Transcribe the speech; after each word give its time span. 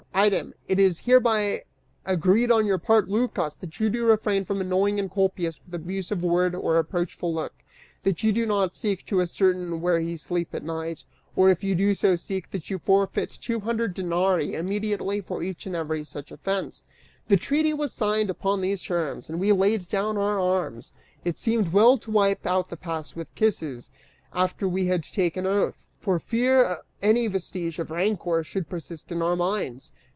Item, 0.13 0.53
it 0.67 0.77
is 0.77 0.99
hereby 0.99 1.63
agreed 2.05 2.51
on 2.51 2.63
your 2.67 2.77
part, 2.77 3.09
Lycas, 3.09 3.55
that 3.55 3.79
you 3.79 3.89
do 3.89 4.05
refrain 4.05 4.45
from 4.45 4.61
annoying 4.61 4.99
Encolpius 4.99 5.59
with 5.65 5.73
abusive 5.73 6.23
word 6.23 6.53
or 6.53 6.75
reproachful 6.75 7.33
look; 7.33 7.53
that 8.03 8.21
you 8.21 8.31
do 8.31 8.45
not 8.45 8.75
seek 8.75 9.03
to 9.07 9.19
ascertain 9.21 9.81
where 9.81 9.99
he 9.99 10.15
sleep 10.15 10.53
at 10.53 10.61
night; 10.63 11.05
or, 11.35 11.49
if 11.49 11.63
you 11.63 11.73
do 11.73 11.95
so 11.95 12.15
seek, 12.15 12.51
that 12.51 12.69
you 12.69 12.77
forfeit 12.77 13.31
two 13.41 13.61
hundred 13.61 13.95
denarii 13.95 14.53
immediately 14.53 15.21
for 15.21 15.41
each 15.41 15.65
and 15.65 15.75
every 15.75 16.03
such 16.03 16.31
offense." 16.31 16.83
The 17.27 17.37
treaty 17.37 17.73
was 17.73 17.91
signed 17.91 18.29
upon 18.29 18.61
these 18.61 18.83
terms, 18.83 19.27
and 19.27 19.39
we 19.39 19.51
laid 19.51 19.87
down 19.87 20.17
our 20.17 20.39
arms. 20.39 20.91
It 21.25 21.39
seemed 21.39 21.73
well 21.73 21.97
to 21.97 22.11
wipe 22.11 22.45
out 22.45 22.69
the 22.69 22.77
past 22.77 23.15
with 23.15 23.33
kisses, 23.33 23.89
after 24.33 24.67
we 24.69 24.85
had 24.85 25.01
taken 25.03 25.47
oath, 25.47 25.77
for 25.97 26.19
fear 26.19 26.77
any 27.01 27.25
vestige 27.27 27.79
of 27.79 27.89
rancor 27.89 28.43
should 28.43 28.69
persist 28.69 29.11
in 29.11 29.21
our 29.23 29.35
minds. 29.35 29.91